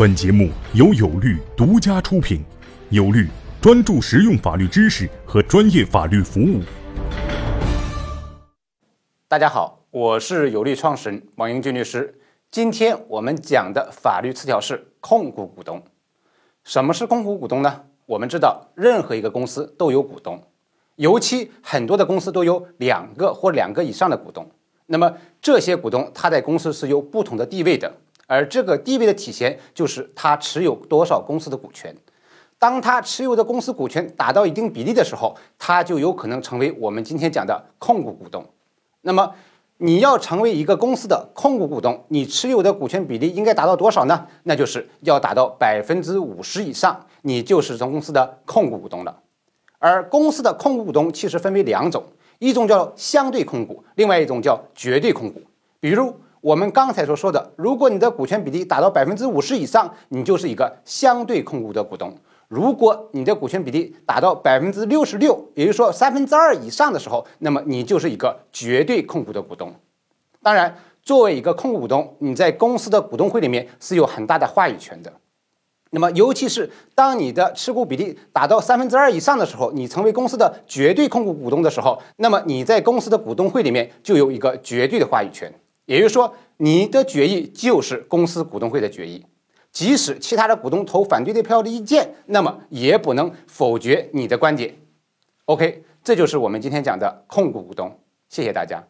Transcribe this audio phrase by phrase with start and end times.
[0.00, 2.42] 本节目由有律独家出品，
[2.88, 3.28] 有律
[3.60, 6.62] 专注实用法律知识和专业法律服务。
[9.28, 12.18] 大家好，我是有律创始人王英俊律师。
[12.50, 15.82] 今天我们讲的法律词条是控股股东。
[16.64, 17.82] 什么是控股股东呢？
[18.06, 20.42] 我们知道，任何一个公司都有股东，
[20.96, 24.50] 尤其很多的公司都有两个或两个以上的股东。
[24.86, 25.12] 那么
[25.42, 27.92] 这些股东他在公司是有不同的地位的。
[28.30, 31.92] 而这个地位的体现，就是他持有多少公司的股权。
[32.60, 38.46] 当他持有的公司股权达到一定比例的时候，他就有可能成为我们今天讲的控股股东。
[39.00, 39.34] 那么，
[39.78, 44.28] 你要成为一个公司的控股股东，你持有的股权比例应该达到多少呢？
[44.44, 49.18] 那就是要达到百分之五十以上，你就是这公司的控股股东了。
[49.80, 52.04] 而公司的控股股东其实分为两种，
[52.38, 55.42] 一种叫相对控股，另外一种叫绝对控股。
[55.80, 56.14] 比如。
[56.40, 62.08] 我们刚才所说的，如果你的股权比例达到百分之五十以上，你就是一个相对控股的股东；
[62.48, 69.70] 如果你的股权比例达到百分之六十六，也就是说三分之二以上的时候，那么你就是一个绝对控股的股东。
[70.42, 75.12] 当然，作为一个控股股东，你在公司的股东会里面是有很大的话语权的。
[75.90, 85.52] 那么，尤其是当你的持股比例达到三分之二以上的时候，你成为公司的绝对控股股东的时候，那么你在公司的股东会里面就有一个绝对的话语权。
[85.90, 89.26] 也就是说，你的决议就是公司股东会的决议，
[89.72, 94.76] 即使其他的股东投反对的票的意见，那么也不能否决你的观点。
[95.46, 97.98] OK，这就是我们今天讲的控股股东。
[98.28, 98.89] 谢谢大家。